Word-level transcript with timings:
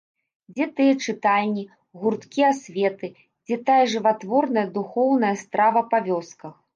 Дзе 0.53 0.65
тыя 0.77 0.93
чытальні, 1.07 1.65
гурткі 2.05 2.41
асветы, 2.51 3.07
дзе 3.49 3.57
тая 3.67 3.83
жыватворная 3.93 4.65
духоўная 4.79 5.35
страва 5.43 5.85
па 5.93 5.97
вёсках? 6.09 6.53